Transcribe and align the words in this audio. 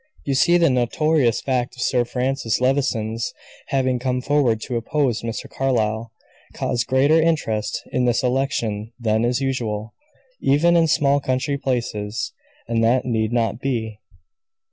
You 0.25 0.33
see 0.33 0.57
the 0.57 0.71
notorious 0.71 1.41
fact 1.41 1.75
of 1.75 1.83
Sir 1.83 2.05
Francis 2.05 2.59
Levison's 2.59 3.35
having 3.67 3.99
come 3.99 4.19
forward 4.19 4.59
to 4.61 4.75
oppose 4.75 5.21
Mr. 5.21 5.47
Carlyle, 5.47 6.11
caused 6.55 6.87
greater 6.87 7.21
interest 7.21 7.83
in 7.91 8.05
this 8.05 8.23
election 8.23 8.93
than 8.99 9.23
is 9.23 9.41
usual, 9.41 9.93
even 10.41 10.75
in 10.75 10.87
small 10.87 11.19
country 11.19 11.55
places 11.59 12.33
and 12.67 12.83
that 12.83 13.05
need 13.05 13.31
not 13.31 13.59
be. 13.61 13.99